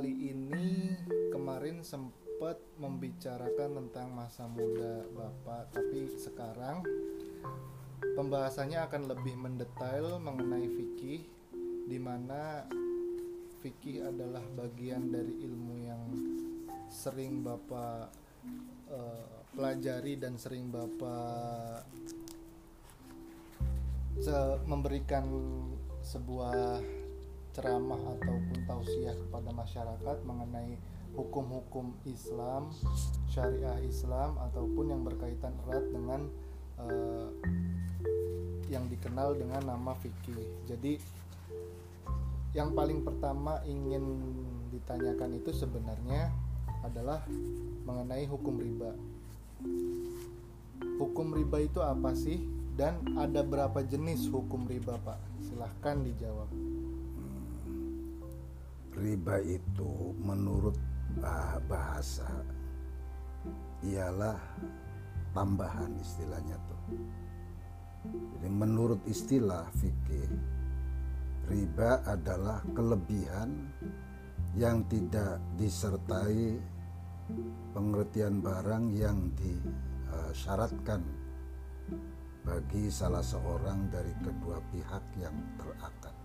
[0.00, 0.96] Kali ini
[1.28, 6.80] kemarin sempat membicarakan tentang masa muda Bapak Tapi sekarang
[8.16, 11.28] pembahasannya akan lebih mendetail mengenai fikih
[11.84, 12.64] Di mana
[13.60, 16.04] fikih adalah bagian dari ilmu yang
[16.88, 18.08] sering Bapak
[18.88, 21.84] eh, pelajari dan sering Bapak
[24.64, 25.28] memberikan
[26.00, 26.80] sebuah
[27.50, 30.78] ceramah ataupun tausiah kepada masyarakat mengenai
[31.18, 32.70] hukum-hukum Islam,
[33.26, 36.20] syariah Islam ataupun yang berkaitan erat dengan
[36.78, 37.28] eh,
[38.70, 40.38] yang dikenal dengan nama fikih.
[40.70, 41.02] Jadi
[42.54, 44.02] yang paling pertama ingin
[44.70, 46.30] ditanyakan itu sebenarnya
[46.86, 47.22] adalah
[47.86, 48.90] mengenai hukum riba.
[50.98, 52.40] Hukum riba itu apa sih?
[52.74, 55.20] Dan ada berapa jenis hukum riba, Pak?
[55.44, 56.48] Silahkan dijawab.
[59.00, 60.76] Riba itu menurut
[61.18, 62.28] bah- bahasa
[63.80, 64.36] ialah
[65.32, 66.82] tambahan istilahnya tuh.
[68.36, 70.28] Jadi menurut istilah fikih
[71.48, 73.50] riba adalah kelebihan
[74.56, 76.58] yang tidak disertai
[77.70, 81.02] pengertian barang yang disyaratkan
[82.42, 86.16] bagi salah seorang dari kedua pihak yang terakad.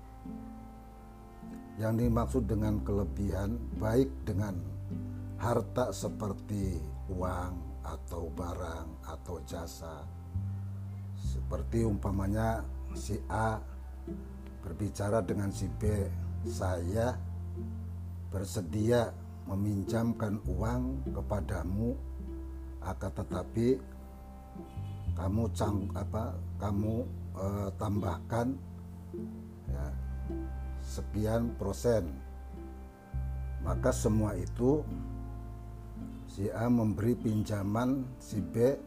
[1.76, 4.56] Yang dimaksud dengan kelebihan baik dengan
[5.36, 6.80] harta seperti
[7.12, 10.08] uang atau barang atau jasa.
[11.20, 12.64] Seperti umpamanya
[12.96, 13.60] si A
[14.64, 16.10] berbicara dengan si B,
[16.48, 17.14] saya
[18.34, 19.14] bersedia
[19.46, 21.94] meminjamkan uang kepadamu
[22.82, 23.78] akan tetapi
[25.16, 27.06] kamu cang apa kamu
[27.38, 28.48] eh, tambahkan
[29.70, 29.86] ya,
[30.86, 32.06] sekian persen.
[33.66, 34.86] Maka semua itu
[36.30, 38.78] si A memberi pinjaman si B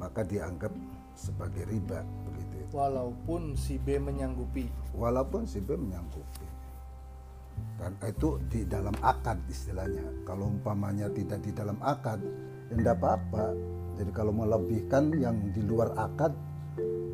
[0.00, 0.72] maka dianggap
[1.12, 2.72] sebagai riba begitu itu.
[2.72, 4.72] Walaupun si B menyanggupi.
[4.96, 6.46] walaupun si B menyanggupi.
[7.78, 10.22] Dan itu di dalam akad istilahnya.
[10.22, 12.22] Kalau umpamanya tidak di dalam akad
[12.70, 13.46] ya tidak apa-apa.
[13.98, 16.30] Jadi kalau melebihkan yang di luar akad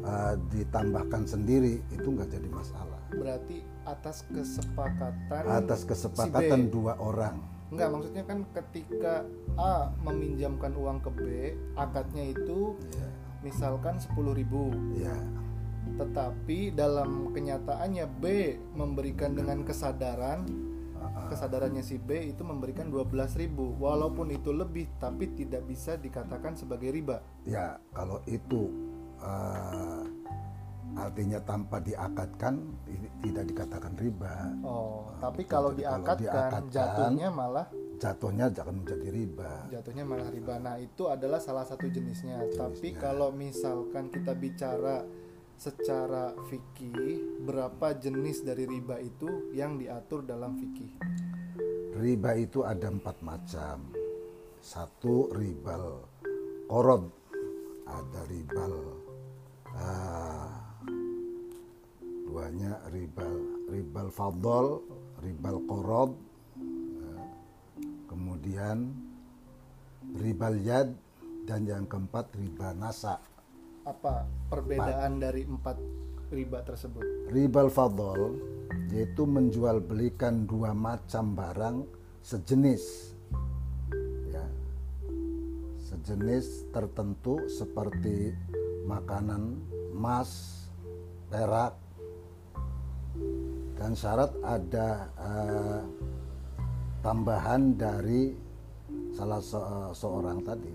[0.05, 6.73] eh, ditambahkan sendiri itu nggak jadi masalah Berarti atas kesepakatan atas kesepakatan si B.
[6.73, 7.37] dua orang.
[7.75, 9.15] Enggak, maksudnya kan ketika
[9.59, 11.23] A meminjamkan uang ke B,
[11.75, 13.09] akadnya itu ya
[13.45, 14.41] misalkan 10.000
[14.97, 15.15] ya
[16.01, 20.49] tetapi dalam kenyataannya B memberikan dengan kesadaran
[21.29, 27.21] kesadarannya si B itu memberikan 12.000 walaupun itu lebih tapi tidak bisa dikatakan sebagai riba.
[27.45, 28.73] Ya kalau itu
[29.21, 30.03] eh,
[30.95, 32.55] artinya tanpa diakadkan
[32.87, 34.35] ini tidak dikatakan riba.
[34.63, 37.67] Oh Nah, tapi kalau Jadi kalau diakadkan, jatuhnya malah?
[37.95, 39.53] jatuhnya jangan menjadi riba.
[39.73, 40.55] Jatuhnya malah riba.
[40.61, 42.45] Nah itu adalah salah satu jenisnya.
[42.53, 45.01] Tapi kalau misalkan kita bicara
[45.57, 50.93] secara fikih berapa jenis dari riba itu yang diatur dalam fikih?
[51.97, 53.89] Riba itu ada empat macam.
[54.61, 56.05] Satu ribal.
[56.69, 57.09] Korob,
[57.89, 58.75] ada ribal.
[59.73, 60.54] Ah,
[62.35, 63.31] duanya ribal
[63.71, 64.83] ribal fadol,
[65.23, 66.19] ribal korob,
[66.59, 67.27] eh,
[68.11, 68.91] kemudian
[70.19, 70.91] ribal yad
[71.47, 73.23] dan yang keempat riba nasa.
[73.85, 75.79] apa perbedaan dari empat
[76.35, 77.31] riba tersebut?
[77.31, 78.35] Ribal fadol
[78.91, 81.87] yaitu menjual belikan dua macam barang
[82.25, 83.15] sejenis
[84.27, 84.43] ya.
[85.87, 88.33] Sejenis tertentu seperti
[88.89, 89.61] makanan
[89.93, 90.65] emas
[91.29, 91.84] perak
[93.85, 95.83] dan syarat ada eh,
[97.05, 98.33] tambahan dari
[99.13, 100.73] salah se- seorang tadi.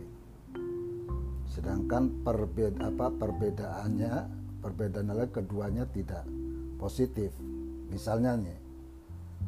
[1.50, 4.14] Sedangkan perbeda apa perbedaannya
[4.62, 6.22] perbedaan nilai keduanya tidak
[6.78, 7.34] positif.
[7.90, 8.60] Misalnya nih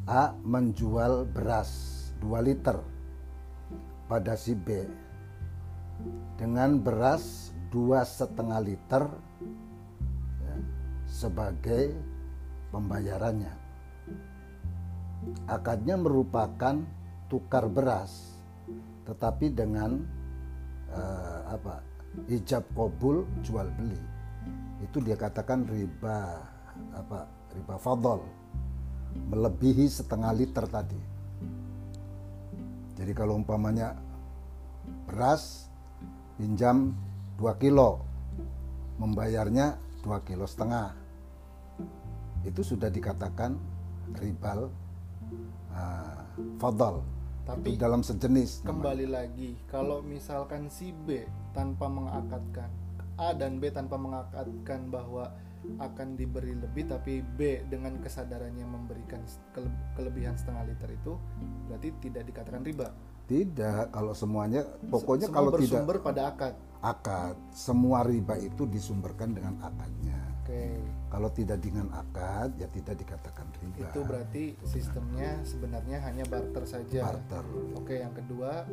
[0.09, 1.69] A menjual beras
[2.17, 2.81] 2 liter
[4.09, 4.89] pada si B.
[6.33, 9.05] Dengan beras dua setengah liter
[10.41, 10.55] ya,
[11.05, 11.93] sebagai
[12.71, 13.53] pembayarannya.
[15.45, 16.81] Akadnya merupakan
[17.29, 18.33] tukar beras
[19.05, 20.01] tetapi dengan
[20.89, 21.83] eh, apa
[22.31, 23.99] ijab kabul jual beli.
[24.81, 26.41] Itu dia katakan riba
[26.95, 28.23] apa riba fadol
[29.29, 31.01] melebihi setengah liter tadi.
[32.97, 33.97] Jadi kalau umpamanya
[35.05, 35.67] beras
[36.37, 36.95] pinjam
[37.37, 38.01] 2 kilo
[39.01, 41.00] membayarnya dua kilo setengah
[42.43, 43.57] itu sudah dikatakan
[44.17, 44.69] ribal
[45.71, 46.21] uh,
[46.57, 47.01] fadl
[47.45, 52.69] Tapi itu dalam sejenis kembali lagi kalau misalkan si B tanpa mengakatkan
[53.17, 55.29] A dan B tanpa mengakatkan bahwa
[55.77, 59.21] akan diberi lebih tapi B dengan kesadarannya memberikan
[59.53, 61.13] kele- kelebihan setengah liter itu
[61.69, 62.89] berarti tidak dikatakan riba.
[63.29, 66.53] tidak kalau semuanya pokoknya Semua kalau tidak bersumber pada akad.
[66.81, 70.81] akad semua riba itu disumberkan dengan akadnya Oke.
[71.11, 73.83] Kalau tidak dengan akad ya tidak dikatakan riba.
[73.91, 77.11] Itu berarti sistemnya sebenarnya hanya barter saja.
[77.11, 77.43] barter.
[77.75, 78.63] Oke, yang kedua.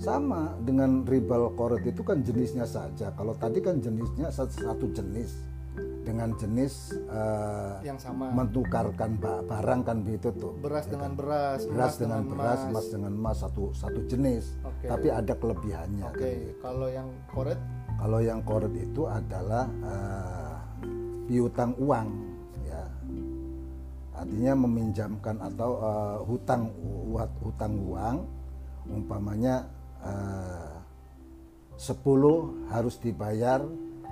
[0.00, 3.12] Sama dengan ribal koret itu kan jenisnya saja.
[3.12, 5.44] Kalau tadi kan jenisnya satu, jenis.
[5.78, 8.32] Dengan jenis eh, yang sama.
[8.32, 10.56] mentukarkan ba- barang kan begitu tuh.
[10.58, 12.86] Beras dengan beras, beras emas dengan beras emas.
[12.88, 14.56] dengan emas satu satu jenis.
[14.64, 14.88] Oke.
[14.88, 16.08] tapi ada kelebihannya.
[16.08, 16.58] Oke, kan gitu.
[16.64, 17.60] kalau yang koret
[18.00, 20.47] kalau yang koret itu adalah eh,
[21.28, 22.08] piutang uang
[22.64, 22.82] ya
[24.16, 26.72] artinya meminjamkan atau eh, hutang
[27.44, 28.16] hutang uang
[28.88, 29.68] umpamanya
[30.02, 30.74] eh,
[31.78, 33.62] 10 harus dibayar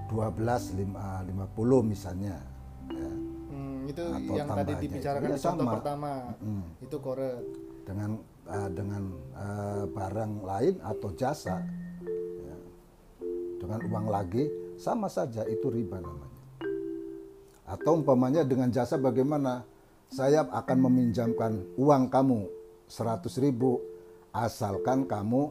[0.06, 2.38] 12 lima- 50 misalnya
[2.86, 3.10] ya.
[3.50, 5.74] hmm, itu Atau yang tadi dibicarakan di contoh sama.
[5.74, 6.12] pertama.
[6.38, 6.64] Hmm.
[6.78, 7.42] Itu koret.
[7.82, 8.10] dengan
[8.46, 9.02] eh, dengan
[9.34, 11.58] eh, barang lain atau jasa
[12.38, 12.56] ya,
[13.58, 14.46] dengan uang lagi
[14.78, 16.35] sama saja itu riba namanya
[17.66, 19.66] atau umpamanya dengan jasa bagaimana
[20.06, 22.46] saya akan meminjamkan uang kamu
[22.86, 23.82] 100 ribu
[24.30, 25.50] asalkan kamu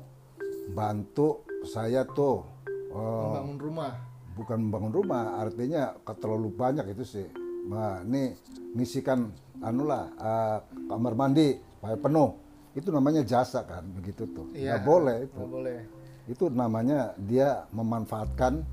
[0.72, 2.46] bantu saya tuh
[2.90, 3.92] oh, Membangun rumah.
[4.34, 7.28] bukan membangun rumah artinya terlalu banyak itu sih
[7.66, 8.32] nah ini
[8.74, 9.28] ngisikan
[9.60, 10.58] anulah eh,
[10.88, 12.30] kamar mandi supaya penuh
[12.72, 14.78] itu namanya jasa kan begitu tuh Iya.
[14.78, 15.78] nggak boleh itu Nggak boleh.
[16.26, 18.66] Itu namanya dia memanfaatkan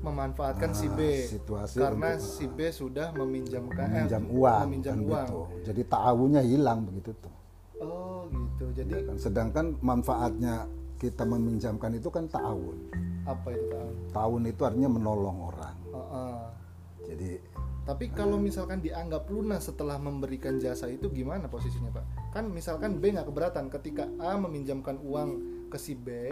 [0.00, 1.00] Memanfaatkan si B.
[1.02, 5.28] Ah, situasi karena untuk, si B sudah meminjamkan eh, meminjam uang meminjam kan uang.
[5.28, 5.40] gitu.
[5.66, 7.34] jadi ta'awunnya hilang begitu tuh
[7.80, 8.64] Oh, gitu.
[8.76, 12.76] Jadi Kan sedangkan manfaatnya kita meminjamkan itu kan ta'awun
[13.24, 13.88] apa itu tahu?
[14.12, 16.40] ta'awun itu artinya menolong orang Heeh.
[17.06, 17.30] jadi
[17.80, 22.04] Tapi kalau misalkan dianggap lunas setelah memberikan jasa itu gimana posisinya pak?
[22.30, 25.30] Kan misalkan B nggak keberatan ketika A meminjamkan uang
[25.66, 26.30] ke si B,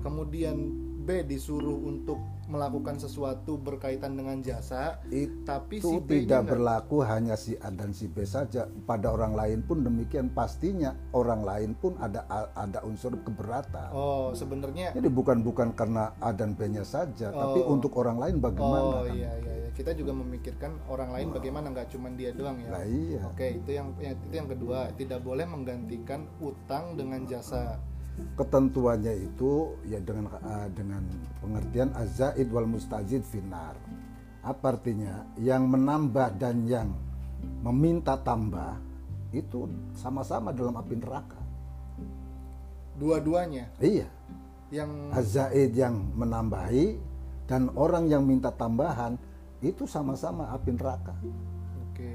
[0.00, 0.56] kemudian
[1.04, 2.16] B disuruh untuk
[2.48, 7.92] melakukan sesuatu berkaitan dengan jasa, itu tapi si B tidak berlaku hanya si A dan
[7.92, 12.24] si B saja pada orang lain pun demikian pastinya orang lain pun ada
[12.56, 17.76] ada unsur keberatan Oh sebenarnya jadi bukan bukan karena A dan B-nya saja tapi Oh.
[17.76, 19.68] untuk orang lain bagaimana Oh iya iya iya.
[19.74, 22.68] Kita juga memikirkan orang lain bagaimana nggak cuma dia doang ya.
[22.80, 27.76] Lah iya Oke, itu yang ya, itu yang kedua, tidak boleh menggantikan utang dengan jasa.
[28.38, 31.02] Ketentuannya itu ya dengan ah, dengan
[31.42, 33.74] pengertian azaid wal mustajid finar
[34.44, 35.24] apa artinya?
[35.40, 36.92] Yang menambah dan yang
[37.64, 38.76] meminta tambah
[39.32, 39.66] itu
[39.96, 41.40] sama-sama dalam api neraka.
[43.00, 43.72] Dua-duanya?
[43.80, 44.06] Iya.
[44.70, 47.00] Yang Azaid yang menambahi
[47.48, 49.16] dan orang yang minta tambahan
[49.64, 51.16] itu sama-sama api neraka.
[51.90, 52.12] oke.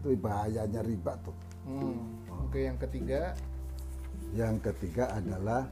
[0.00, 1.36] Itu bahayanya riba tuh.
[1.68, 2.00] Hmm,
[2.48, 3.36] Oke, yang ketiga
[4.34, 5.66] Yang ketiga adalah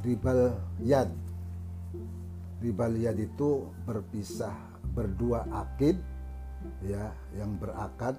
[0.00, 1.12] ribal yad.
[2.64, 4.54] Ribal yad itu berpisah
[4.92, 5.96] berdua akid
[6.84, 8.14] ya yang berakad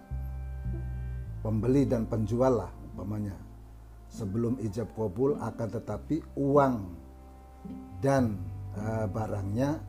[1.45, 3.35] pembeli dan penjual lah umpamanya.
[4.13, 6.75] Sebelum ijab kabul akan tetapi uang
[7.97, 8.37] dan
[8.77, 9.81] eh, barangnya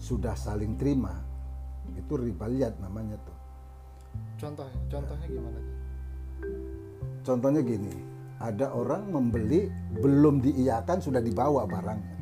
[0.00, 1.12] sudah saling terima.
[1.92, 3.36] Itu ribal yad namanya tuh.
[4.40, 5.60] contohnya, contohnya gimana?
[7.20, 7.94] Contohnya gini,
[8.36, 12.16] ada orang membeli belum diiakan sudah dibawa barangnya.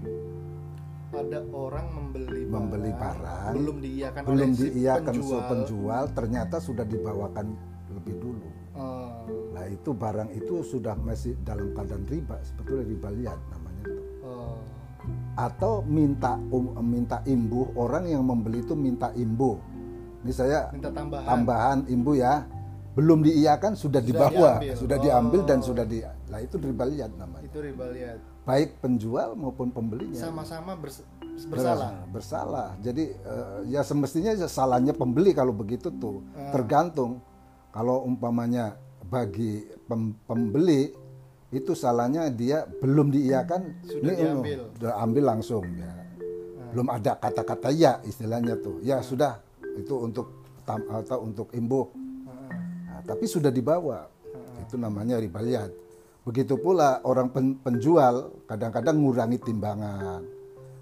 [1.15, 5.31] Ada orang membeli barang, Membeli barang, belum diiakan Belum oleh si diiakan penjual.
[5.31, 7.47] so penjual, ternyata sudah dibawakan
[7.95, 8.49] lebih dulu.
[8.75, 9.23] Oh,
[9.55, 14.07] Nah itu barang itu sudah masih dalam keadaan riba, sebetulnya riba liat namanya tuh.
[14.27, 14.59] oh,
[15.39, 19.55] Atau minta um, minta imbuh orang yang membeli itu minta imbuh.
[20.27, 21.27] Ini saya minta tambahan.
[21.31, 22.43] tambahan imbuh ya,
[22.95, 24.75] belum diiakan sudah, dibawa, diambil.
[24.77, 25.67] sudah diambil dan Oh.
[25.67, 25.99] sudah di.
[26.03, 27.43] Nah itu riba liat namanya.
[27.43, 28.19] Itu riba lihat.
[28.45, 30.15] Baik penjual maupun pembelinya.
[30.17, 31.03] Sama-sama bers-
[31.45, 32.07] bersalah.
[32.07, 36.55] bersalah jadi eh, ya semestinya salahnya pembeli kalau begitu tuh Ah.
[36.55, 37.19] tergantung
[37.69, 40.95] kalau umpamanya bagi pem- pembeli
[41.51, 44.59] itu salahnya dia belum diiakan Sudah ini, diambil.
[44.61, 45.91] oh, udah ambil langsung ya
[46.71, 49.43] belum ada kata-kata ya istilahnya tuh ya sudah
[49.75, 50.31] itu untuk
[50.63, 52.04] tam- atau untuk imbuh Heeh.
[52.95, 54.07] Nah, tapi sudah dibawa.
[54.63, 55.85] Itu namanya riba liat
[56.25, 60.25] begitu pula orang pen- penjual kadang-kadang ngurangi timbangan.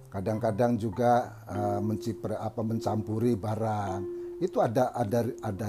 [0.06, 4.00] Kadang-kadang juga uh, mencipre apa mencampuri barang.
[4.38, 5.66] Itu ada ada ada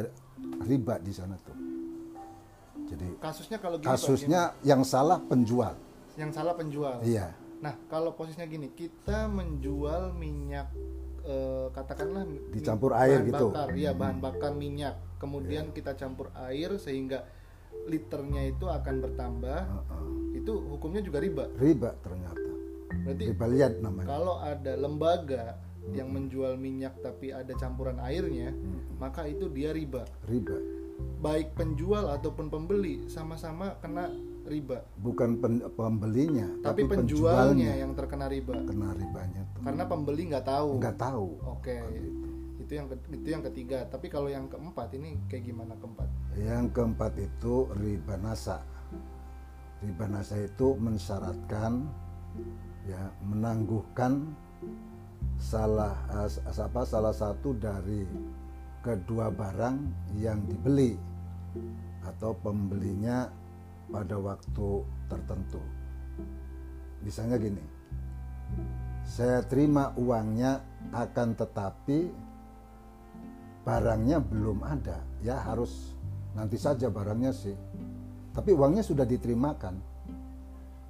[0.67, 1.57] riba di sana tuh.
[2.91, 5.73] Jadi kasusnya kalau Pak, kasusnya yang salah penjual.
[6.19, 6.99] Yang salah penjual.
[7.01, 7.31] Iya.
[7.63, 10.67] Nah kalau posisinya gini kita menjual minyak
[11.23, 13.47] eh, katakanlah Dicampur bahan air gitu.
[13.49, 17.23] bakar, iya bahan bakar minyak kemudian kita campur air sehingga
[17.87, 19.59] liternya itu akan bertambah.
[19.63, 20.11] Heeh.
[20.43, 21.45] itu hukumnya juga riba.
[21.55, 22.51] Riba ternyata.
[23.07, 24.07] Berarti riba lihat namanya.
[24.11, 25.55] kalau ada lembaga
[25.93, 28.51] yang menjual minyak tapi ada campuran airnya
[28.99, 30.03] maka itu dia riba.
[30.27, 30.57] Riba.
[31.23, 34.11] Baik penjual ataupun pembeli sama-sama kena
[34.43, 34.83] riba.
[34.99, 38.57] Bukan pen- pembelinya tapi, penjualnya yang terkena riba.
[38.57, 39.61] Kena ribanya tuh.
[39.63, 40.71] Karena pembeli nggak tahu.
[40.81, 41.27] Nggak tahu.
[41.45, 41.77] Oke
[42.73, 47.13] itu yang itu yang ketiga tapi kalau yang keempat ini kayak gimana keempat Yang keempat
[47.21, 48.65] itu riba nasa.
[49.85, 51.85] Riba nasa itu mensyaratkan
[52.89, 54.33] ya menangguhkan
[55.37, 55.93] salah
[56.49, 58.09] apa salah satu dari
[58.81, 59.77] kedua barang
[60.17, 60.97] yang dibeli
[62.01, 63.29] atau pembelinya
[63.93, 64.81] pada waktu
[65.13, 65.61] tertentu.
[67.05, 67.63] Misalnya gini.
[69.05, 72.32] Saya terima uangnya akan tetapi
[73.63, 74.99] barangnya belum ada.
[75.23, 75.95] Ya harus
[76.35, 77.55] nanti saja barangnya sih.
[78.35, 79.79] Tapi uangnya sudah diterimakan.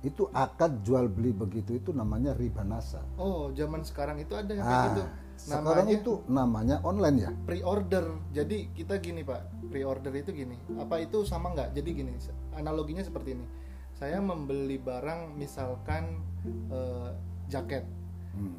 [0.03, 2.99] Itu akad jual beli begitu itu namanya riba nasa.
[3.15, 5.03] Oh zaman sekarang itu ada yang kayak ah gitu?
[5.33, 7.31] sekarang namanya itu namanya online ya?
[7.47, 8.05] Pre-order.
[8.35, 9.47] Jadi kita gini pak.
[9.71, 10.59] Pre-order itu gini.
[10.75, 11.71] Apa itu sama nggak?
[11.71, 12.11] Jadi gini
[12.59, 13.47] analoginya seperti ini.
[13.95, 16.19] Saya membeli barang misalkan
[16.67, 17.11] eh,
[17.47, 17.85] jaket.
[18.33, 18.57] Hmm.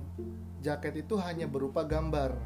[0.62, 2.38] jaket itu hanya berupa gambar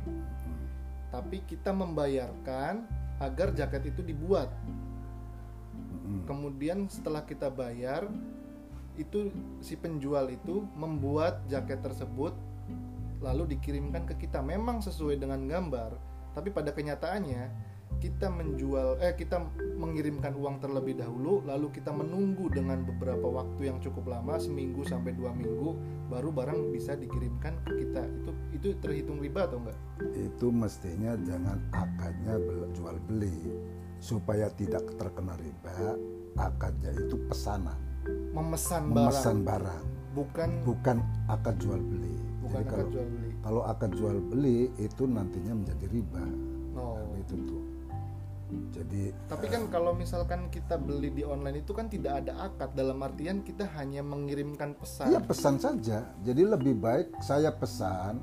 [1.09, 2.85] tapi kita membayarkan
[3.19, 4.53] agar jaket itu dibuat.
[6.25, 8.09] Kemudian setelah kita bayar
[8.99, 9.31] itu
[9.63, 12.35] si penjual itu membuat jaket tersebut
[13.19, 14.41] lalu dikirimkan ke kita.
[14.41, 15.97] Memang sesuai dengan gambar
[16.37, 17.51] tapi pada kenyataannya
[17.99, 19.43] kita menjual eh kita
[19.75, 25.19] mengirimkan uang terlebih dahulu lalu kita menunggu dengan beberapa waktu yang cukup lama seminggu sampai
[25.19, 25.75] dua minggu
[26.09, 28.03] baru barang bisa dikirimkan ke kita.
[28.09, 29.79] Itu itu terhitung riba atau enggak?
[30.17, 32.35] Itu mestinya jangan akadnya
[32.73, 33.37] jual beli.
[33.99, 35.99] Supaya tidak terkena riba
[36.39, 37.77] akadnya itu pesanan.
[38.33, 39.11] Memesan barang.
[39.11, 39.85] Memesan barang.
[40.17, 40.97] Bukan bukan
[41.29, 42.15] akad jual beli.
[42.41, 43.31] Bukan jadi akad kalau jual beli.
[43.45, 46.25] kalau akad jual beli itu nantinya menjadi riba.
[46.79, 46.97] Oh.
[46.97, 47.63] Nah, itu tuh
[48.49, 52.97] jadi Tapi kan kalau misalkan kita beli di online itu kan tidak ada akad dalam
[53.05, 55.13] artian kita hanya mengirimkan pesan.
[55.13, 56.09] Iya pesan saja.
[56.25, 58.21] Jadi lebih baik saya pesan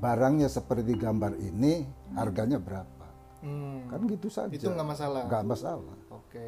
[0.00, 3.06] barangnya seperti gambar ini harganya berapa.
[3.40, 4.50] Hmm, Kan gitu saja.
[4.52, 5.22] itu nggak masalah.
[5.30, 5.96] Nggak masalah.
[6.10, 6.46] Oke.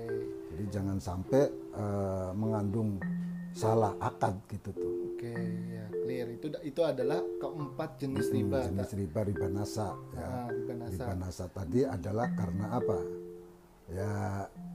[0.52, 2.98] Jadi jangan sampai eh, mengandung
[3.52, 4.92] salah akad gitu tuh.
[5.12, 5.32] Oke,
[5.70, 6.28] ya clear.
[6.30, 8.60] Itu itu adalah keempat jenis riba.
[8.60, 9.96] Hmm, Jenis riba riba nasa.
[10.12, 10.20] Ya.
[10.20, 10.92] Ah, riba nasa.
[10.92, 12.98] Riba nasa tadi adalah karena apa?
[13.88, 14.12] Ya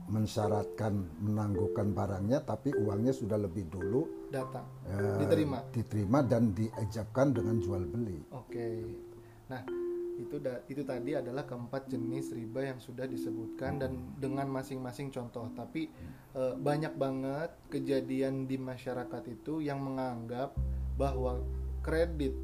[0.06, 4.64] mensyaratkan menangguhkan barangnya tapi uangnya sudah lebih dulu Datang.
[4.86, 5.58] eh, Diterima.
[5.68, 8.20] diterima dan diejabkan dengan jual beli.
[8.30, 8.84] Oke.
[9.48, 9.64] Nah,
[10.16, 15.50] itu da- itu tadi adalah keempat jenis riba yang sudah disebutkan dan dengan masing-masing contoh.
[15.50, 15.88] Tapi
[16.30, 20.54] eh, banyak banget kejadian di masyarakat itu yang menganggap
[20.98, 21.40] bahwa
[21.80, 22.34] kredit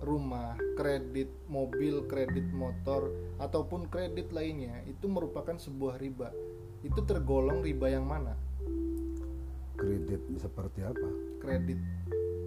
[0.00, 6.32] rumah, kredit mobil, kredit motor ataupun kredit lainnya itu merupakan sebuah riba.
[6.80, 8.32] Itu tergolong riba yang mana?
[9.76, 11.28] Kredit seperti apa?
[11.38, 11.80] kredit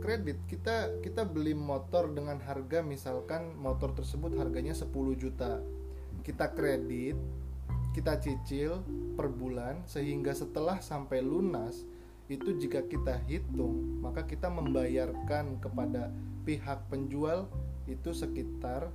[0.04, 5.62] kredit kita kita beli motor dengan harga misalkan motor tersebut harganya 10 juta
[6.22, 7.16] kita kredit
[7.92, 8.84] kita cicil
[9.16, 11.84] per bulan sehingga setelah sampai lunas
[12.32, 16.08] itu jika kita hitung maka kita membayarkan kepada
[16.48, 17.52] pihak penjual
[17.92, 18.88] itu sekitar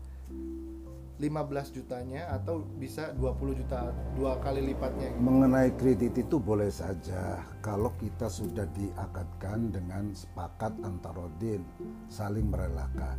[1.17, 5.25] 15 jutanya atau bisa 20 juta dua kali lipatnya gitu.
[5.25, 11.65] Mengenai kredit itu boleh saja kalau kita sudah diakadkan dengan sepakat antarodin
[12.09, 13.17] saling merelakan.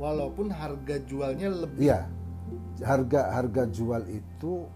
[0.00, 2.10] walaupun harga jualnya lebih Iya,
[2.82, 4.66] harga harga jual itu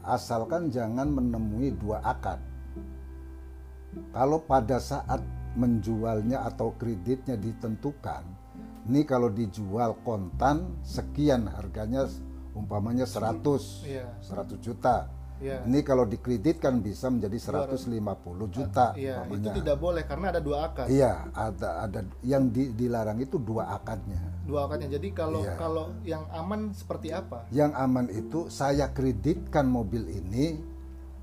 [0.00, 2.40] asalkan jangan menemui dua akad.
[4.12, 5.20] Kalau pada saat
[5.56, 8.22] menjualnya atau kreditnya ditentukan,
[8.86, 12.06] ini kalau dijual kontan sekian harganya
[12.52, 14.06] umpamanya 100 Iya.
[14.20, 15.08] 100 juta.
[15.36, 15.60] Iya.
[15.68, 19.52] Ini kalau dikreditkan bisa menjadi 150 juta Iya, itu umpamanya.
[19.52, 20.88] tidak boleh karena ada dua akad.
[20.88, 24.16] Iya, ada ada yang di- dilarang itu dua akadnya.
[24.48, 24.96] Dua akadnya.
[24.96, 25.56] Jadi kalau Iya.
[25.56, 27.44] kalau yang aman seperti apa?
[27.52, 30.56] Yang aman itu saya kreditkan mobil ini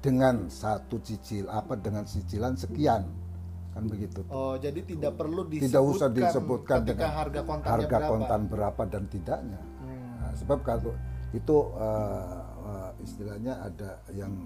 [0.04, 3.08] dengan satu cicil apa dengan cicilan sekian.
[3.74, 4.30] kan begitu tuh.
[4.30, 8.12] Oh, jadi tidak perlu disebutkan tidak usah disebutkan dengan harga kontannya harga berapa.
[8.14, 10.14] kontan berapa dan tidaknya Hmm.
[10.22, 10.94] Nah, sebab kalau
[11.34, 14.46] itu eh, eh, istilahnya ada yang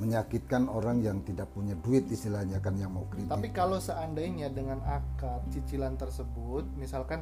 [0.00, 4.80] menyakitkan orang yang tidak punya duit istilahnya kan yang mau kredit Tapi kalau seandainya dengan
[4.80, 7.20] akad cicilan tersebut, misalkan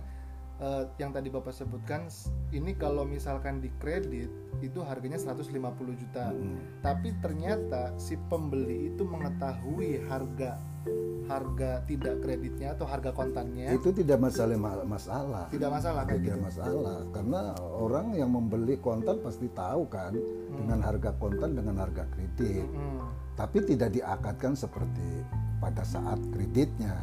[0.62, 2.10] eh, yang tadi Bapak sebutkan
[2.50, 5.54] ini kalau misalkan di kredit itu harganya 150
[5.94, 6.34] juta.
[6.34, 6.82] Mm.
[6.82, 10.58] Tapi ternyata si pembeli itu mengetahui harga
[11.28, 13.76] harga tidak kreditnya atau harga kontannya.
[13.76, 14.56] Itu tidak masalah
[14.88, 15.44] masalah.
[15.52, 16.46] Tidak masalah kayak tidak gitu.
[16.48, 16.98] masalah.
[17.12, 20.16] Karena orang yang membeli kontan pasti tahu kan
[20.48, 22.64] dengan harga kontan dengan harga kredit.
[22.64, 23.04] Mm,
[23.36, 25.22] tapi tidak diakatkan seperti
[25.60, 26.96] pada saat kreditnya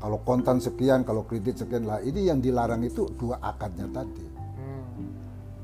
[0.00, 4.24] kalau kontan sekian kalau kredit sekian lah ini yang dilarang itu dua akadnya tadi.
[4.24, 5.12] Mm.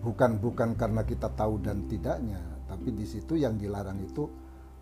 [0.04, 2.38] bukan bukan karena kita tahu dan tidaknya
[2.68, 4.28] tapi di situ yang dilarang itu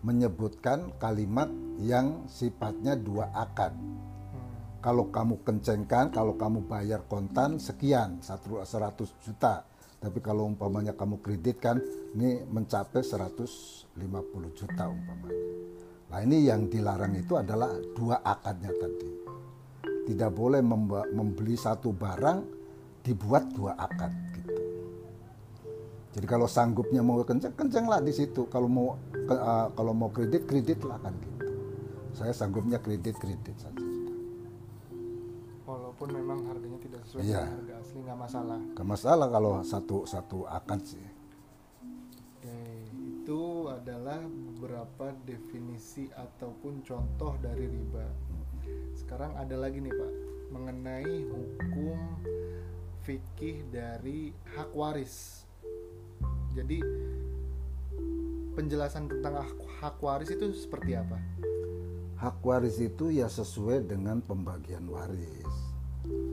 [0.03, 1.47] menyebutkan kalimat
[1.79, 3.73] yang sifatnya dua akad.
[3.73, 4.51] Hmm.
[4.83, 9.63] kalau kamu kencengkan kalau kamu bayar kontan sekian satu 100 juta.
[9.95, 11.81] Tapi kalau umpamanya kamu kredit kan
[12.13, 13.97] ini mencapai 150
[14.53, 15.45] juta umpamanya.
[16.13, 19.24] Nah ini yang dilarang itu adalah dua akadnya tadi
[20.05, 20.61] tidak boleh
[21.11, 22.39] membeli satu barang
[23.01, 24.53] dibuat dua akad gitu
[26.15, 30.45] jadi kalau sanggupnya mau kenceng kencenglah di situ kalau mau ke- uh, kalau mau kredit
[30.45, 31.45] kredit lah kan gitu
[32.15, 33.83] saya sanggupnya kredit kredit saja
[35.65, 37.41] Walaupun memang harganya tidak sesuai Iya.
[37.41, 38.59] dengan harga asli nggak masalah.
[38.77, 41.01] Gak masalah kalau satu satu akad sih.
[42.37, 42.53] Oke,
[42.93, 48.05] itu adalah beberapa definisi ataupun contoh dari riba.
[48.97, 50.13] Sekarang ada lagi nih Pak,
[50.51, 51.99] mengenai hukum
[53.05, 55.45] fikih dari hak waris.
[56.55, 56.79] Jadi
[58.55, 59.43] penjelasan tentang
[59.83, 61.19] hak, waris itu seperti apa?
[62.15, 65.53] Hak waris itu ya sesuai dengan pembagian waris.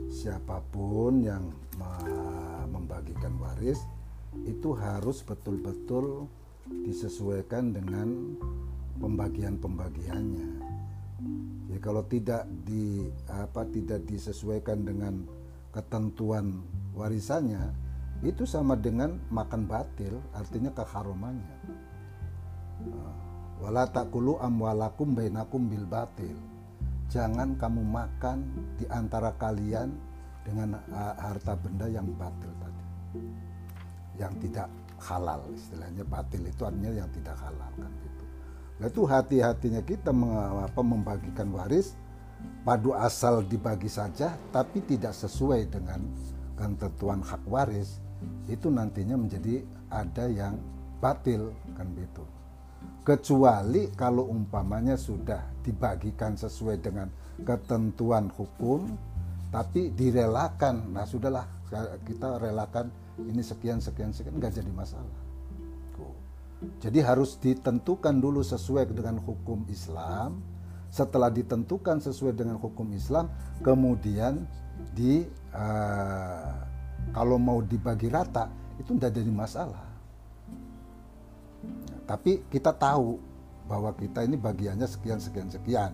[0.09, 1.51] Siapa pun yang
[2.71, 3.83] membagikan waris
[4.47, 6.25] itu harus betul-betul
[6.87, 8.39] disesuaikan dengan
[8.97, 10.51] pembagian-pembagiannya.
[11.73, 15.25] Jadi kalau tidak di apa tidak disesuaikan dengan
[15.73, 16.61] ketentuan
[16.93, 17.73] warisannya
[18.21, 21.57] itu sama dengan makan batil, artinya keharumannya.
[23.57, 26.37] Wala takulu amwalakum bainakum bil batil.
[27.09, 28.45] Jangan kamu makan
[28.77, 29.97] di antara kalian
[30.45, 32.85] dengan uh, harta benda yang batil tadi.
[34.21, 34.69] Yang tidak
[35.01, 38.12] halal istilahnya batil itu artinya yang tidak halal kan gitu.
[38.83, 40.11] Nah, itu hati-hatinya kita
[40.59, 41.95] apa, membagikan waris
[42.67, 46.03] padu asal dibagi saja tapi tidak sesuai dengan
[46.59, 48.03] ketentuan hak waris
[48.51, 50.59] itu nantinya menjadi ada yang
[50.99, 52.27] batil kan gitu
[53.07, 57.07] kecuali kalau umpamanya sudah dibagikan sesuai dengan
[57.39, 58.83] ketentuan hukum
[59.47, 61.47] tapi direlakan nah sudahlah
[62.03, 65.22] kita relakan ini sekian sekian sekian nggak jadi masalah.
[66.79, 70.41] Jadi harus ditentukan dulu sesuai dengan hukum Islam.
[70.93, 73.25] Setelah ditentukan sesuai dengan hukum Islam
[73.65, 74.45] kemudian
[74.93, 76.53] di eh,
[77.13, 79.85] kalau mau dibagi rata itu tidak jadi masalah.
[82.03, 83.17] Tapi kita tahu
[83.65, 85.91] bahwa kita ini bagiannya sekian sekian sekian.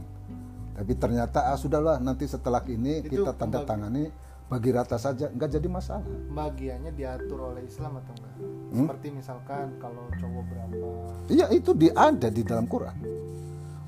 [0.74, 4.08] Tapi ternyata ah sudahlah nanti setelah ini Itu kita tanda tangani
[4.50, 8.36] bagi rata saja nggak jadi masalah Bagiannya diatur oleh Islam atau enggak?
[8.70, 8.78] Hmm?
[8.84, 10.88] Seperti misalkan kalau cowok berapa?
[11.30, 12.98] iya itu di ada di dalam Quran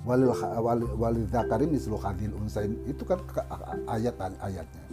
[0.01, 3.21] walil wali, wali zakari mislu hadil unsain itu kan
[3.85, 4.85] ayat ayatnya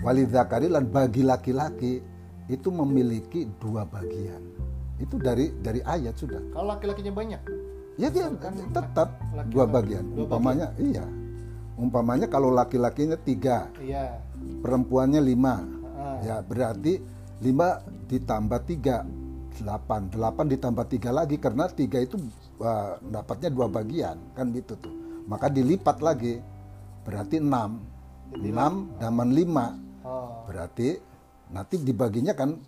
[0.00, 2.04] wali zakari dan bagi laki-laki
[2.48, 4.40] itu memiliki dua bagian
[4.96, 7.40] itu dari dari ayat sudah Kalau laki-lakinya banyak,
[7.96, 8.28] Ya dia
[8.70, 10.04] tetap laki- dua bagian.
[10.12, 11.02] dua Umpamanya iya.
[11.82, 14.22] Umpamanya kalau laki-lakinya tiga, iya.
[14.62, 15.66] perempuannya lima,
[15.98, 17.02] Ah, ya berarti
[17.42, 19.02] lima ditambah tiga,
[19.58, 22.22] delapan, delapan ditambah tiga lagi karena tiga itu
[22.62, 24.94] uh, dapatnya dua bagian kan gitu tuh.
[25.26, 26.38] Maka dilipat lagi,
[27.02, 27.82] berarti enam,
[28.30, 29.66] enam daman lima,
[30.02, 30.98] Oh, berarti
[31.50, 32.58] nanti dibaginya kan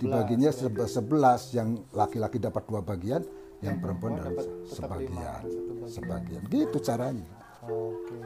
[0.00, 1.52] dibaginya sebe- sebelas.
[1.56, 3.24] Yang laki-laki dapat dua bagian
[3.60, 5.44] yang perempuan dapat sebagian.
[5.88, 6.40] sebagian.
[6.48, 8.16] Gitu caranya Oke.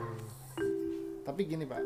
[1.25, 1.83] Tapi gini Pak,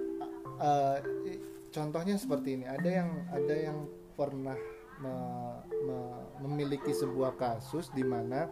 [1.25, 1.41] i-
[1.73, 2.65] contohnya seperti ini.
[2.69, 3.79] Ada yang ada yang
[4.19, 4.59] pernah
[5.01, 8.51] me- me- memiliki sebuah kasus di mana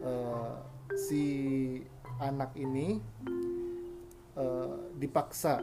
[0.00, 0.54] eh,
[0.96, 1.24] si
[2.18, 2.98] anak ini
[4.34, 5.62] eh, dipaksa.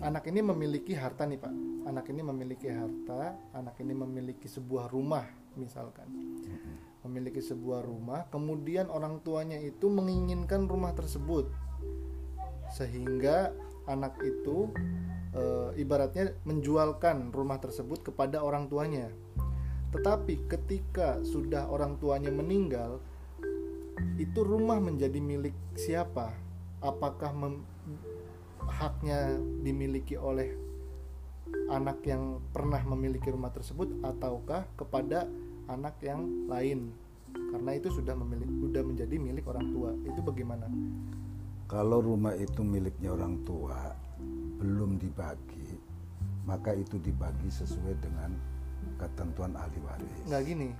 [0.00, 1.54] Anak ini memiliki harta nih Pak.
[1.88, 3.36] Anak ini memiliki harta.
[3.52, 5.24] Anak ini memiliki sebuah rumah
[5.56, 6.08] misalkan.
[7.04, 8.28] Memiliki sebuah rumah.
[8.28, 11.48] Kemudian orang tuanya itu menginginkan rumah tersebut
[12.72, 13.54] sehingga
[13.86, 14.70] anak itu
[15.34, 15.42] e,
[15.78, 19.10] ibaratnya menjualkan rumah tersebut kepada orang tuanya.
[19.94, 22.98] Tetapi ketika sudah orang tuanya meninggal,
[24.20, 26.34] itu rumah menjadi milik siapa?
[26.84, 27.64] Apakah mem,
[28.66, 30.52] haknya dimiliki oleh
[31.70, 35.30] anak yang pernah memiliki rumah tersebut ataukah kepada
[35.70, 36.92] anak yang lain?
[37.32, 39.90] Karena itu sudah memiliki sudah menjadi milik orang tua.
[40.04, 40.66] Itu bagaimana?
[41.66, 43.90] Kalau rumah itu miliknya orang tua,
[44.62, 45.74] belum dibagi,
[46.46, 48.30] maka itu dibagi sesuai dengan
[49.02, 50.30] ketentuan ahli waris.
[50.30, 50.70] Nggak gini,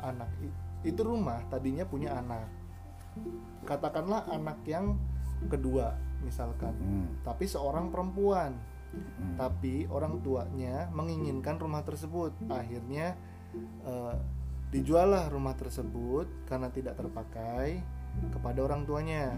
[0.00, 0.32] anak
[0.84, 2.48] itu rumah tadinya punya anak.
[3.64, 5.00] Katakanlah anak yang
[5.48, 7.24] kedua misalkan, hmm.
[7.24, 8.56] tapi seorang perempuan.
[8.94, 9.34] Hmm.
[9.34, 12.30] Tapi orang tuanya menginginkan rumah tersebut.
[12.46, 13.18] Akhirnya
[13.82, 14.14] uh,
[14.70, 17.82] dijuallah rumah tersebut karena tidak terpakai
[18.30, 19.34] kepada orang tuanya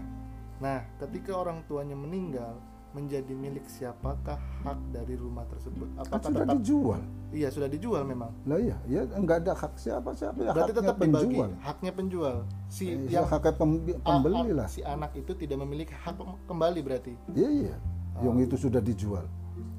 [0.57, 2.57] Nah, ketika orang tuanya meninggal,
[2.97, 5.85] menjadi milik siapakah hak dari rumah tersebut?
[6.01, 7.01] Apakah kan sudah tetap dijual?
[7.29, 8.31] Iya, sudah dijual memang.
[8.49, 11.49] Lah iya, ya enggak ada hak siapa siapa ya Berarti tetap penjual.
[11.53, 12.35] Dibagi, haknya penjual.
[12.71, 13.53] Si eh, yang haknya
[14.01, 14.67] pembeli lah.
[14.71, 16.17] Si anak itu tidak memiliki hak
[16.49, 17.13] kembali berarti.
[17.37, 17.75] Iya, iya.
[18.17, 18.31] Oh.
[18.31, 19.25] Yang itu sudah dijual.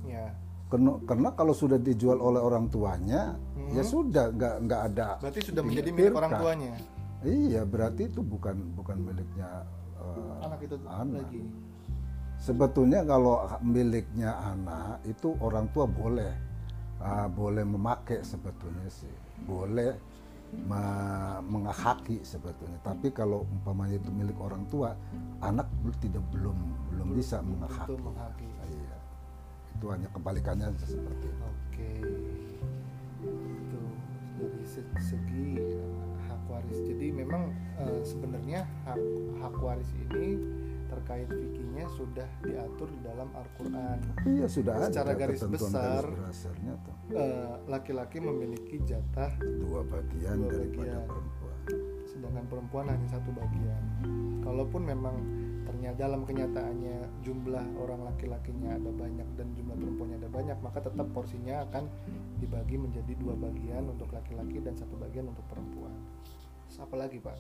[0.07, 0.31] Ya.
[0.69, 3.73] Karena, karena kalau sudah dijual oleh orang tuanya, hmm.
[3.73, 5.09] ya sudah nggak nggak ada.
[5.19, 6.73] Berarti sudah menjadi milik orang tuanya.
[7.25, 9.67] Iya, berarti itu bukan bukan miliknya
[10.15, 11.25] uh, anak itu anak.
[11.25, 11.43] lagi.
[12.39, 16.33] Sebetulnya kalau miliknya anak itu orang tua boleh
[17.03, 19.11] uh, boleh memakai sebetulnya sih,
[19.43, 19.99] boleh
[20.55, 20.83] me
[21.45, 22.81] menghaki sebetulnya.
[22.81, 24.97] Tapi kalau umpamanya itu milik orang tua,
[25.45, 25.69] anak
[26.01, 26.57] tidak belum
[26.95, 27.95] belum bisa menghaki.
[28.01, 28.49] menghaki.
[28.71, 28.97] Iya.
[29.77, 31.45] Itu hanya kebalikannya seperti itu.
[31.45, 31.93] Oke.
[33.29, 33.81] Itu
[34.39, 34.65] dari
[35.03, 35.49] segi
[36.59, 36.79] waris.
[36.83, 38.99] Jadi memang uh, sebenarnya hak
[39.39, 40.43] hak waris ini
[40.89, 44.01] terkait fikihnya sudah diatur di dalam Al-Qur'an.
[44.25, 44.89] Iya, sudah ada.
[44.89, 46.03] Secara garis besar
[47.13, 51.05] eh, laki-laki uh, memiliki jatah dua bagian dua daripada bagian.
[51.07, 51.59] perempuan.
[52.09, 53.83] Sedangkan perempuan hanya satu bagian.
[54.43, 55.17] Kalaupun memang
[55.69, 61.07] ternyata dalam kenyataannya jumlah orang laki-lakinya ada banyak dan jumlah perempuannya ada banyak, maka tetap
[61.13, 61.85] porsinya akan
[62.41, 65.93] dibagi menjadi dua bagian untuk laki-laki dan satu bagian untuk perempuan
[66.77, 67.37] apa lagi pak?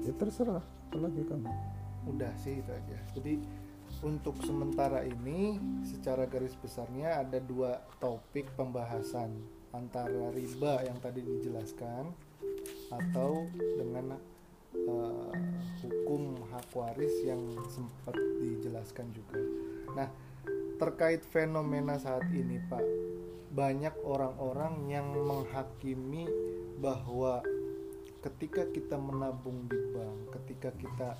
[0.00, 0.64] Ya terserah.
[0.64, 1.52] Apa lagi kamu
[2.06, 2.98] udah sih itu aja.
[3.12, 3.42] Jadi
[4.00, 9.36] untuk sementara ini secara garis besarnya ada dua topik pembahasan
[9.74, 12.08] antara riba yang tadi dijelaskan
[12.88, 13.44] atau
[13.76, 14.16] dengan
[14.86, 15.32] uh,
[15.82, 19.38] hukum hak waris yang sempat dijelaskan juga.
[19.94, 20.08] Nah,
[20.76, 22.84] terkait fenomena saat ini, Pak,
[23.52, 26.28] banyak orang-orang yang menghakimi
[26.76, 27.40] bahwa
[28.26, 31.10] ketika kita menabung di bank, ketika kita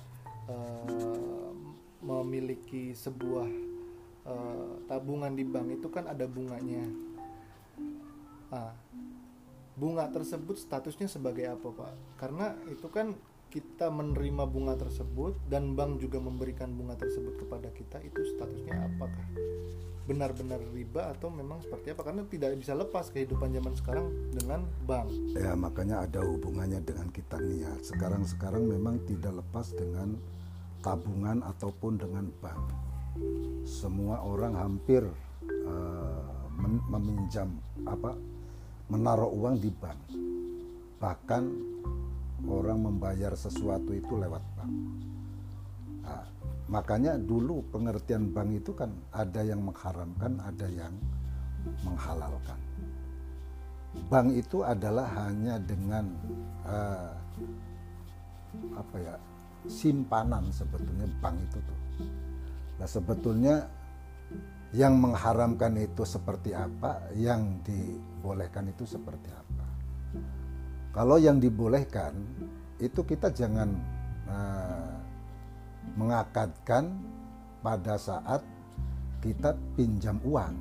[0.51, 1.55] uh,
[2.03, 3.47] memiliki sebuah
[4.27, 6.83] uh, tabungan di bank itu kan ada bunganya.
[8.51, 8.75] Nah,
[9.79, 11.93] bunga tersebut statusnya sebagai apa, Pak?
[12.19, 13.15] Karena itu kan
[13.47, 19.25] kita menerima bunga tersebut dan bank juga memberikan bunga tersebut kepada kita itu statusnya apakah
[20.07, 22.07] benar-benar riba atau memang seperti apa?
[22.07, 25.11] Karena tidak bisa lepas kehidupan zaman sekarang dengan bank.
[25.35, 30.15] Ya makanya ada hubungannya dengan kita niat sekarang sekarang memang tidak lepas dengan
[30.79, 32.63] tabungan ataupun dengan bank.
[33.67, 35.03] Semua orang hampir
[35.43, 36.47] uh,
[36.87, 37.51] meminjam
[37.83, 38.15] apa
[38.87, 39.99] menaruh uang di bank.
[41.03, 41.43] Bahkan
[42.45, 44.73] orang membayar sesuatu itu lewat bank.
[46.05, 46.25] Nah,
[46.69, 50.93] makanya dulu pengertian bank itu kan ada yang mengharamkan ada yang
[51.81, 52.59] menghalalkan.
[54.13, 56.05] Bank itu adalah hanya dengan
[56.69, 57.11] uh,
[58.77, 59.15] apa ya
[59.65, 61.79] simpanan sebetulnya bank itu tuh.
[62.77, 63.65] Nah sebetulnya
[64.75, 69.46] yang mengharamkan itu seperti apa yang dibolehkan itu seperti apa
[70.97, 72.17] kalau yang dibolehkan
[72.81, 73.69] itu kita jangan
[74.25, 74.97] uh,
[75.93, 76.89] mengakadkan
[77.61, 78.41] pada saat
[79.21, 80.57] kita pinjam uang.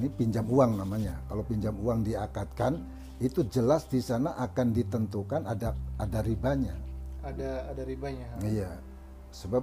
[0.00, 1.12] Ini pinjam uang namanya.
[1.28, 2.80] Kalau pinjam uang diakadkan,
[3.20, 6.72] itu jelas di sana akan ditentukan ada ada ribanya.
[7.20, 8.32] Ada ada ribanya.
[8.40, 8.80] Iya.
[9.28, 9.60] Sebab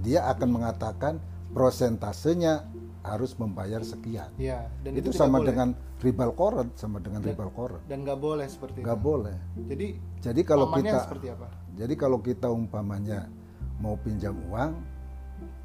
[0.00, 1.20] dia akan mengatakan
[1.54, 2.66] prosentasenya
[3.06, 4.30] harus membayar sekian.
[4.34, 5.48] Ya, dan itu, itu sama boleh.
[5.54, 5.68] dengan
[6.02, 7.82] ribal koret, sama dengan dan, ribal koret.
[7.86, 8.86] Dan nggak boleh seperti gak itu.
[8.90, 9.36] Nggak boleh.
[9.70, 11.48] Jadi jadi kalau kita seperti apa?
[11.76, 13.30] Jadi kalau kita umpamanya
[13.78, 14.70] mau pinjam uang,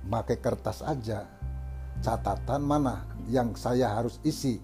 [0.06, 1.26] pakai kertas aja,
[2.06, 4.62] catatan mana yang saya harus isi.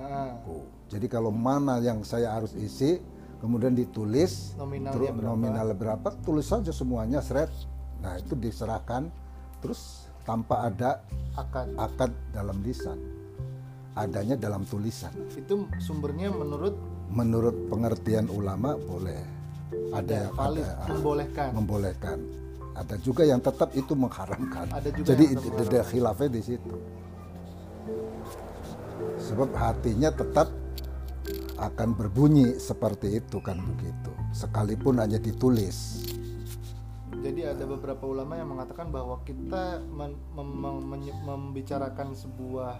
[0.00, 2.98] Oh, jadi kalau mana yang saya harus isi,
[3.38, 5.28] kemudian ditulis nominalnya berapa?
[5.28, 7.52] nominal berapa, tulis saja semuanya, seret
[8.00, 9.12] Nah itu diserahkan
[9.60, 11.00] terus tanpa ada
[11.36, 12.98] akad akad dalam lisan,
[13.96, 15.12] adanya dalam tulisan.
[15.34, 16.74] itu sumbernya menurut
[17.10, 19.18] Menurut pengertian ulama boleh
[19.90, 22.18] ada ya, yang valid ada, ah, membolehkan membolehkan.
[22.70, 24.70] Ada juga yang tetap itu mengharamkan.
[24.70, 26.76] Ada juga Jadi ada khilafnya di situ.
[29.18, 30.48] Sebab hatinya tetap
[31.58, 34.10] akan berbunyi seperti itu kan begitu.
[34.30, 36.06] Sekalipun hanya ditulis.
[37.10, 42.78] Jadi ada beberapa ulama yang mengatakan bahwa kita men- mem- mem- membicarakan sebuah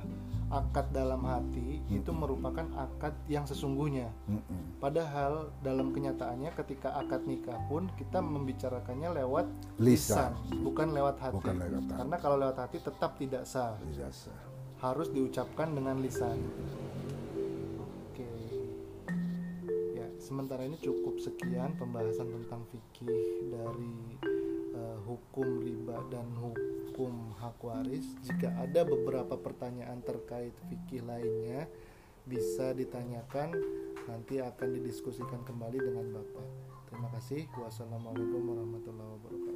[0.50, 4.10] akad dalam hati itu merupakan akad yang sesungguhnya.
[4.26, 4.78] Mm-mm.
[4.78, 9.46] Padahal dalam kenyataannya ketika akad nikah pun kita membicarakannya lewat
[9.78, 10.34] Lisan.
[10.62, 11.34] bukan lewat hati.
[11.38, 11.98] Bukan lewat hati.
[12.02, 14.40] Karena kalau lewat hati tetap tidak sah, Tidak sah.
[14.82, 16.34] harus diucapkan dengan lisan.
[20.30, 24.14] Sementara ini cukup sekian pembahasan tentang fikih dari
[24.78, 28.14] eh, hukum riba dan hukum hak waris.
[28.22, 31.66] Jika ada beberapa pertanyaan terkait fikih lainnya,
[32.30, 33.58] bisa ditanyakan
[34.06, 36.46] nanti akan didiskusikan kembali dengan Bapak.
[36.86, 37.50] Terima kasih.
[37.58, 39.49] Wassalamualaikum warahmatullahi wabarakatuh.